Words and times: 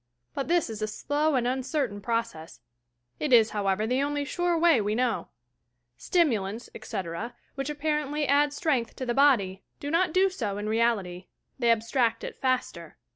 But 0.33 0.47
this 0.47 0.67
is 0.67 0.81
a 0.81 0.87
slow 0.87 1.35
and 1.35 1.45
uncertain 1.45 2.01
process. 2.01 2.59
It 3.19 3.31
is, 3.31 3.51
however, 3.51 3.85
the 3.85 4.01
only 4.01 4.25
sure 4.25 4.57
way 4.57 4.81
we 4.81 4.95
know. 4.95 5.27
Stimulants, 5.95 6.71
etc., 6.73 7.35
which 7.53 7.69
apparently 7.69 8.27
add 8.27 8.51
strength 8.51 8.95
to 8.95 9.05
the 9.05 9.13
body, 9.13 9.61
do 9.79 9.91
not 9.91 10.11
do 10.11 10.31
so 10.31 10.57
in 10.57 10.67
reality; 10.67 11.27
they 11.59 11.69
abstract 11.71 12.23
it 12.23 12.35
faster. 12.35 12.97